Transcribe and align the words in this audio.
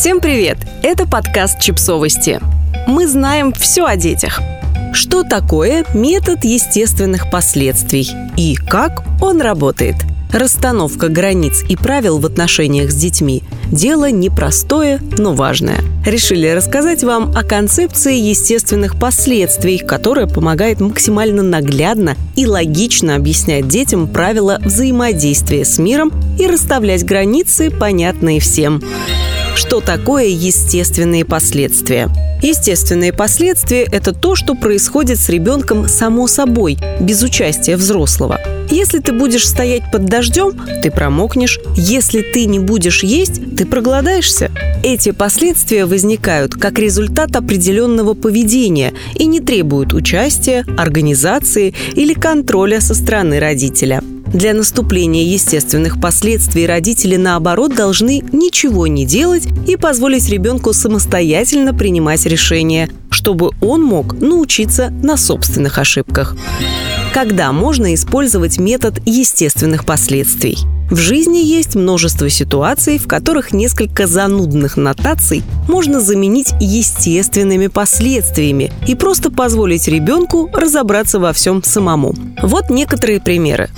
Всем 0.00 0.22
привет! 0.22 0.56
Это 0.82 1.06
подкаст 1.06 1.60
«Чипсовости». 1.60 2.40
Мы 2.86 3.06
знаем 3.06 3.52
все 3.52 3.84
о 3.84 3.96
детях. 3.96 4.40
Что 4.94 5.24
такое 5.24 5.84
метод 5.92 6.42
естественных 6.42 7.30
последствий 7.30 8.08
и 8.34 8.54
как 8.54 9.02
он 9.20 9.42
работает? 9.42 9.96
Расстановка 10.32 11.08
границ 11.08 11.62
и 11.68 11.76
правил 11.76 12.18
в 12.18 12.24
отношениях 12.24 12.90
с 12.90 12.94
детьми– 12.94 13.42
дело 13.70 14.10
непростое, 14.10 15.00
но 15.18 15.34
важное. 15.34 15.80
Решили 16.06 16.48
рассказать 16.48 17.04
вам 17.04 17.36
о 17.36 17.44
концепции 17.44 18.16
естественных 18.16 18.98
последствий, 18.98 19.78
которая 19.78 20.26
помогает 20.26 20.80
максимально 20.80 21.42
наглядно 21.42 22.16
и 22.36 22.46
логично 22.46 23.16
объяснять 23.16 23.68
детям 23.68 24.08
правила 24.08 24.58
взаимодействия 24.64 25.64
с 25.64 25.78
миром 25.78 26.12
и 26.38 26.46
расставлять 26.46 27.04
границы, 27.04 27.70
понятные 27.70 28.40
всем. 28.40 28.82
Что 29.60 29.82
такое 29.82 30.24
естественные 30.24 31.26
последствия? 31.26 32.08
Естественные 32.42 33.12
последствия– 33.12 33.82
это 33.92 34.14
то, 34.14 34.34
что 34.34 34.54
происходит 34.54 35.18
с 35.18 35.28
ребенком 35.28 35.86
само 35.86 36.28
собой, 36.28 36.78
без 36.98 37.22
участия 37.22 37.76
взрослого. 37.76 38.40
Если 38.70 39.00
ты 39.00 39.12
будешь 39.12 39.46
стоять 39.46 39.82
под 39.92 40.06
дождем, 40.06 40.58
ты 40.82 40.90
промокнешь. 40.90 41.60
Если 41.76 42.22
ты 42.22 42.46
не 42.46 42.58
будешь 42.58 43.02
есть, 43.02 43.54
ты 43.54 43.66
проголодаешься. 43.66 44.50
Эти 44.82 45.10
последствия 45.10 45.84
возникают 45.84 46.54
как 46.54 46.78
результат 46.78 47.36
определенного 47.36 48.14
поведения 48.14 48.94
и 49.14 49.26
не 49.26 49.40
требуют 49.40 49.92
участия, 49.92 50.64
организации 50.78 51.74
или 51.94 52.14
контроля 52.14 52.80
со 52.80 52.94
стороны 52.94 53.38
родителя. 53.38 54.02
Для 54.32 54.54
наступления 54.54 55.24
естественных 55.24 56.00
последствий 56.00 56.64
родители, 56.64 57.16
наоборот, 57.16 57.74
должны 57.74 58.22
ничего 58.30 58.86
не 58.86 59.04
делать 59.04 59.48
и 59.66 59.76
позволить 59.76 60.28
ребенку 60.28 60.72
самостоятельно 60.72 61.74
принимать 61.74 62.24
решения, 62.26 62.88
чтобы 63.10 63.50
он 63.60 63.82
мог 63.82 64.14
научиться 64.20 64.90
на 64.90 65.16
собственных 65.16 65.78
ошибках. 65.78 66.36
Когда 67.12 67.50
можно 67.50 67.92
использовать 67.92 68.58
метод 68.58 69.00
естественных 69.04 69.84
последствий? 69.84 70.56
В 70.90 70.96
жизни 70.96 71.38
есть 71.38 71.74
множество 71.74 72.28
ситуаций, 72.28 72.98
в 72.98 73.08
которых 73.08 73.52
несколько 73.52 74.06
занудных 74.06 74.76
нотаций 74.76 75.42
можно 75.68 76.00
заменить 76.00 76.52
естественными 76.60 77.66
последствиями 77.66 78.72
и 78.86 78.94
просто 78.94 79.30
позволить 79.30 79.88
ребенку 79.88 80.48
разобраться 80.52 81.18
во 81.18 81.32
всем 81.32 81.62
самому. 81.64 82.14
Вот 82.42 82.70
некоторые 82.70 83.20
примеры. 83.20 83.70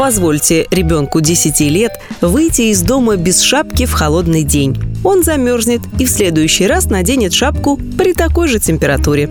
Позвольте 0.00 0.66
ребенку 0.70 1.20
10 1.20 1.60
лет 1.70 1.92
выйти 2.22 2.62
из 2.72 2.80
дома 2.80 3.16
без 3.16 3.42
шапки 3.42 3.84
в 3.84 3.92
холодный 3.92 4.44
день. 4.44 4.78
Он 5.04 5.22
замерзнет 5.22 5.82
и 5.98 6.06
в 6.06 6.10
следующий 6.10 6.66
раз 6.66 6.86
наденет 6.86 7.34
шапку 7.34 7.78
при 7.98 8.14
такой 8.14 8.48
же 8.48 8.60
температуре. 8.60 9.28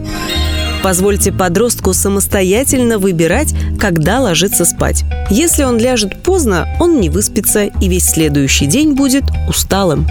Позвольте 0.84 1.32
подростку 1.32 1.94
самостоятельно 1.94 3.00
выбирать, 3.00 3.52
когда 3.80 4.20
ложиться 4.20 4.64
спать. 4.64 5.06
Если 5.32 5.64
он 5.64 5.80
ляжет 5.80 6.22
поздно, 6.22 6.68
он 6.80 7.00
не 7.00 7.10
выспится 7.10 7.64
и 7.64 7.90
весь 7.90 8.08
следующий 8.08 8.68
день 8.68 8.94
будет 8.94 9.24
усталым. 9.48 10.08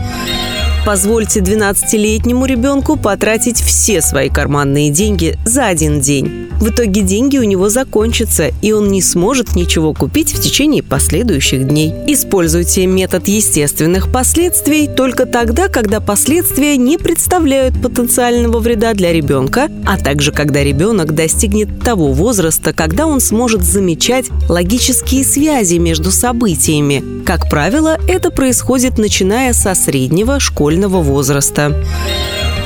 Позвольте 0.85 1.41
12-летнему 1.41 2.47
ребенку 2.47 2.97
потратить 2.97 3.61
все 3.61 4.01
свои 4.01 4.31
карманные 4.31 4.91
деньги 4.91 5.39
за 5.45 5.67
один 5.67 6.01
день. 6.01 6.49
В 6.61 6.71
итоге 6.71 7.03
деньги 7.03 7.39
у 7.39 7.45
него 7.45 7.69
закончатся, 7.69 8.51
и 8.63 8.73
он 8.73 8.89
не 8.89 9.01
сможет 9.01 9.55
ничего 9.55 9.95
купить 9.95 10.33
в 10.33 10.41
течение 10.41 10.83
последующих 10.83 11.69
дней. 11.69 11.93
Используйте 12.09 12.85
метод 12.87 13.29
естественных 13.29 14.11
последствий 14.11 14.89
только 14.89 15.25
тогда, 15.27 15.69
когда 15.69 16.01
последствия 16.01 16.77
не 16.77 16.99
представляют 16.99 17.81
потенциального 17.81 18.59
вреда 18.59 18.95
для 18.95 19.13
ребенка, 19.13 19.69
а 19.87 19.99
также 19.99 20.33
когда 20.33 20.65
ребенок 20.65 21.15
достигнет 21.15 21.81
того 21.81 22.13
возраста, 22.13 22.73
когда 22.73 23.07
он 23.07 23.21
сможет 23.21 23.63
замечать 23.63 24.27
логические 24.49 25.25
связи 25.25 25.77
между 25.77 26.11
событиями. 26.11 27.05
Как 27.25 27.49
правило, 27.49 27.99
это 28.09 28.31
происходит 28.31 28.99
начиная 28.99 29.53
со 29.53 29.77
среднего 29.77 30.41
школьного 30.41 30.78
возраста. 30.87 31.75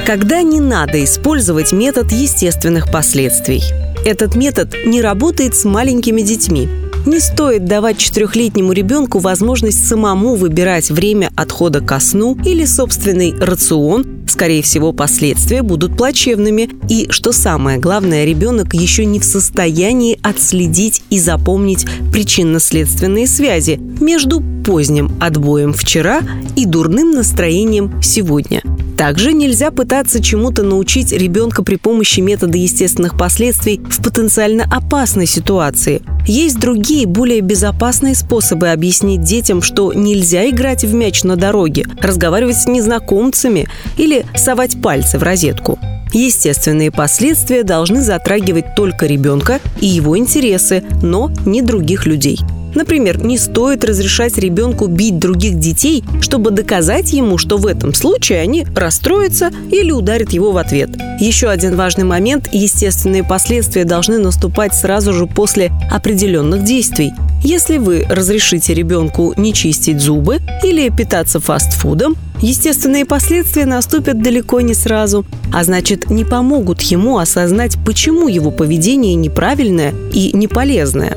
Когда 0.05 0.43
не 0.43 0.61
надо 0.61 1.03
использовать 1.03 1.73
метод 1.73 2.12
естественных 2.12 2.93
последствий. 2.93 3.62
Этот 4.05 4.34
метод 4.34 4.75
не 4.84 5.00
работает 5.00 5.55
с 5.55 5.65
маленькими 5.65 6.21
детьми. 6.21 6.69
Не 7.05 7.19
стоит 7.19 7.65
давать 7.65 7.99
четырехлетнему 7.99 8.71
ребенку 8.73 9.19
возможность 9.19 9.89
самому 9.89 10.37
выбирать 10.37 10.89
время 10.89 11.33
отхода 11.35 11.81
ко 11.81 11.99
сну 11.99 12.39
или 12.45 12.65
собственный 12.65 13.35
рацион. 13.35 14.23
Скорее 14.29 14.63
всего, 14.63 14.93
последствия 14.93 15.62
будут 15.62 15.97
плачевными. 15.97 16.71
И, 16.89 17.09
что 17.11 17.33
самое 17.33 17.79
главное, 17.79 18.25
ребенок 18.25 18.75
еще 18.75 19.05
не 19.05 19.19
в 19.19 19.25
состоянии 19.25 20.17
отследить 20.23 21.03
и 21.11 21.19
запомнить 21.19 21.87
причинно-следственные 22.12 23.27
связи 23.27 23.81
между 24.01 24.41
поздним 24.65 25.11
отбоем 25.21 25.73
вчера 25.73 26.21
и 26.55 26.67
дурным 26.67 27.11
настроением 27.11 28.01
сегодня. 28.01 28.62
Также 28.97 29.33
нельзя 29.33 29.73
пытаться 29.73 30.23
чему-то 30.23 30.62
научить 30.62 31.11
ребенка 31.11 31.65
при 31.65 31.75
помощи 31.75 32.21
метода 32.21 32.57
естественных 32.57 33.19
последствий 33.19 33.81
в 33.91 34.01
потенциально 34.01 34.65
опасной 34.65 35.27
ситуации. 35.27 36.03
Есть 36.27 36.60
другие, 36.60 37.06
более 37.06 37.41
безопасные 37.41 38.15
способы 38.15 38.69
объяснить 38.69 39.22
детям, 39.22 39.60
что 39.62 39.93
нельзя 39.93 40.49
играть 40.49 40.84
в 40.84 40.94
мяч 40.94 41.25
на 41.25 41.37
дороге, 41.37 41.84
разговаривать 42.00 42.59
с 42.59 42.66
незнакомцами 42.66 43.69
или 43.97 44.25
совать 44.37 44.81
пальцы 44.81 45.19
в 45.19 45.22
розетку. 45.22 45.78
Естественные 46.12 46.91
последствия 46.91 47.62
должны 47.62 48.03
затрагивать 48.03 48.75
только 48.77 49.06
ребенка 49.06 49.61
и 49.81 49.87
его 49.87 50.16
интересы, 50.16 50.84
но 51.03 51.32
не 51.47 51.62
других 51.62 52.06
людей. 52.06 52.38
Например, 52.75 53.22
не 53.22 53.38
стоит 53.38 53.84
разрешать 53.84 54.38
ребенку 54.38 54.87
бить 54.87 55.19
других 55.19 55.59
детей, 55.59 56.03
чтобы 56.21 56.50
доказать 56.50 57.12
ему, 57.12 57.38
что 57.38 57.56
в 57.56 57.66
этом 57.66 57.94
случае 57.94 58.41
они 58.41 58.66
расстроятся 58.75 59.50
или 59.71 59.91
ударят 59.91 60.31
его 60.33 60.53
в 60.53 60.56
ответ. 60.56 60.91
Еще 61.21 61.49
один 61.49 61.77
важный 61.77 62.05
момент– 62.05 62.49
естественные 62.53 63.25
последствия 63.25 63.84
должны 63.84 64.19
наступать 64.19 64.75
сразу 64.75 65.12
же 65.12 65.27
после 65.27 65.71
определенных 65.91 66.65
действий. 66.65 67.12
Если 67.44 67.78
вы 67.78 68.06
разрешите 68.09 68.72
ребенку 68.72 69.34
не 69.37 69.53
чистить 69.53 70.00
зубы 70.00 70.38
или 70.62 70.88
питаться 70.91 71.41
фастфудом, 71.41 72.16
естественные 72.41 73.05
последствия 73.05 73.66
наступят 73.66 74.22
далеко 74.22 74.61
не 74.61 74.75
сразу, 74.75 75.27
а 75.53 75.65
значит 75.65 76.09
не 76.09 76.25
помогут 76.25 76.82
ему 76.82 77.19
осознать, 77.19 77.77
почему 77.84 78.28
его 78.28 78.53
поведение 78.53 79.15
неправильное 79.16 79.93
и 80.12 80.31
неполезное. 80.37 81.16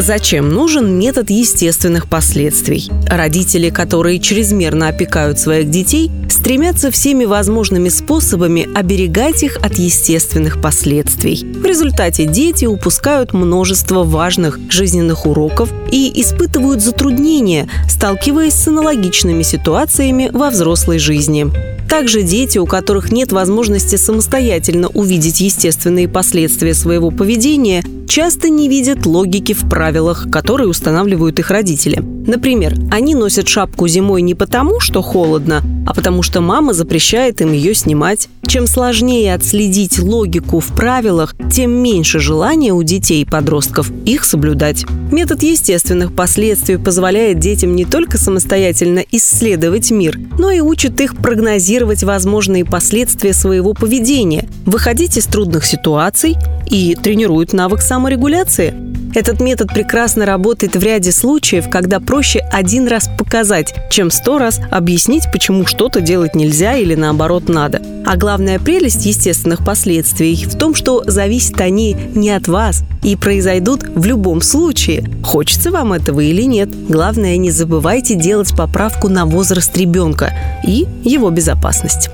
Зачем 0.00 0.48
нужен 0.48 0.96
метод 0.96 1.28
естественных 1.28 2.08
последствий? 2.08 2.88
Родители, 3.08 3.68
которые 3.68 4.20
чрезмерно 4.20 4.88
опекают 4.88 5.40
своих 5.40 5.70
детей, 5.70 6.10
стремятся 6.30 6.92
всеми 6.92 7.24
возможными 7.24 7.88
способами 7.88 8.68
оберегать 8.74 9.42
их 9.42 9.56
от 9.56 9.74
естественных 9.74 10.62
последствий. 10.62 11.44
В 11.44 11.64
результате 11.64 12.26
дети 12.26 12.64
упускают 12.64 13.32
множество 13.32 14.04
важных 14.04 14.60
жизненных 14.70 15.26
уроков 15.26 15.68
и 15.90 16.12
испытывают 16.20 16.80
затруднения, 16.80 17.68
сталкиваясь 17.88 18.54
с 18.54 18.68
аналогичными 18.68 19.42
ситуациями 19.42 20.30
во 20.32 20.50
взрослой 20.50 21.00
жизни. 21.00 21.50
Также 21.88 22.22
дети, 22.22 22.58
у 22.58 22.66
которых 22.66 23.10
нет 23.10 23.32
возможности 23.32 23.96
самостоятельно 23.96 24.88
увидеть 24.88 25.40
естественные 25.40 26.06
последствия 26.06 26.74
своего 26.74 27.10
поведения, 27.10 27.82
часто 28.08 28.48
не 28.48 28.68
видят 28.68 29.06
логики 29.06 29.52
в 29.52 29.68
правилах, 29.88 30.26
которые 30.30 30.68
устанавливают 30.68 31.38
их 31.38 31.50
родители. 31.50 32.02
Например, 32.26 32.74
они 32.90 33.14
носят 33.14 33.48
шапку 33.48 33.88
зимой 33.88 34.20
не 34.20 34.34
потому, 34.34 34.80
что 34.80 35.00
холодно, 35.00 35.62
а 35.86 35.94
потому 35.94 36.22
что 36.22 36.42
мама 36.42 36.74
запрещает 36.74 37.40
им 37.40 37.52
ее 37.52 37.72
снимать. 37.72 38.28
Чем 38.46 38.66
сложнее 38.66 39.34
отследить 39.34 39.98
логику 39.98 40.60
в 40.60 40.66
правилах, 40.68 41.34
тем 41.50 41.70
меньше 41.70 42.18
желания 42.18 42.74
у 42.74 42.82
детей 42.82 43.22
и 43.22 43.24
подростков 43.24 43.90
их 44.04 44.24
соблюдать. 44.24 44.84
Метод 45.10 45.42
естественных 45.42 46.14
последствий 46.14 46.76
позволяет 46.76 47.38
детям 47.38 47.74
не 47.74 47.86
только 47.86 48.18
самостоятельно 48.18 49.02
исследовать 49.10 49.90
мир, 49.90 50.18
но 50.38 50.50
и 50.50 50.60
учит 50.60 51.00
их 51.00 51.16
прогнозировать 51.16 52.04
возможные 52.04 52.66
последствия 52.66 53.32
своего 53.32 53.72
поведения, 53.72 54.48
выходить 54.66 55.16
из 55.16 55.24
трудных 55.24 55.64
ситуаций 55.64 56.36
и 56.70 56.94
тренирует 56.94 57.54
навык 57.54 57.80
саморегуляции. 57.80 58.87
Этот 59.14 59.40
метод 59.40 59.68
прекрасно 59.68 60.26
работает 60.26 60.76
в 60.76 60.82
ряде 60.82 61.12
случаев, 61.12 61.70
когда 61.70 62.00
проще 62.00 62.40
один 62.52 62.86
раз 62.88 63.08
показать, 63.18 63.74
чем 63.90 64.10
сто 64.10 64.38
раз 64.38 64.60
объяснить, 64.70 65.24
почему 65.32 65.66
что-то 65.66 66.00
делать 66.00 66.34
нельзя 66.34 66.76
или 66.76 66.94
наоборот 66.94 67.48
надо. 67.48 67.97
А 68.08 68.16
главная 68.16 68.58
прелесть 68.58 69.04
естественных 69.04 69.62
последствий 69.62 70.34
в 70.46 70.56
том, 70.56 70.74
что 70.74 71.02
зависят 71.04 71.60
они 71.60 71.94
не 72.14 72.30
от 72.30 72.48
вас 72.48 72.82
и 73.02 73.16
произойдут 73.16 73.82
в 73.82 74.02
любом 74.06 74.40
случае. 74.40 75.04
Хочется 75.22 75.70
вам 75.70 75.92
этого 75.92 76.20
или 76.20 76.40
нет. 76.40 76.70
Главное, 76.88 77.36
не 77.36 77.50
забывайте 77.50 78.14
делать 78.14 78.56
поправку 78.56 79.10
на 79.10 79.26
возраст 79.26 79.76
ребенка 79.76 80.32
и 80.66 80.86
его 81.04 81.28
безопасность. 81.28 82.08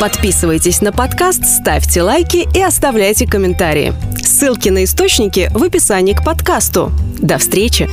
Подписывайтесь 0.00 0.80
на 0.80 0.90
подкаст, 0.90 1.44
ставьте 1.44 2.02
лайки 2.02 2.48
и 2.52 2.60
оставляйте 2.60 3.24
комментарии. 3.24 3.94
Ссылки 4.20 4.70
на 4.70 4.82
источники 4.82 5.52
в 5.54 5.62
описании 5.62 6.14
к 6.14 6.24
подкасту. 6.24 6.90
До 7.20 7.38
встречи! 7.38 7.88